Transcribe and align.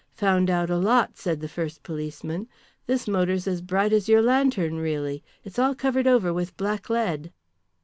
"Found 0.15 0.49
out 0.49 0.71
a 0.71 0.79
lot," 0.79 1.15
said 1.15 1.41
the 1.41 1.47
first 1.47 1.83
policeman. 1.83 2.47
"This 2.87 3.07
motor's 3.07 3.45
as 3.45 3.61
bright 3.61 3.93
as 3.93 4.09
your 4.09 4.23
lantern 4.23 4.77
really, 4.79 5.23
It's 5.43 5.59
all 5.59 5.75
covered 5.75 6.07
over 6.07 6.33
with 6.33 6.57
blacklead." 6.57 7.31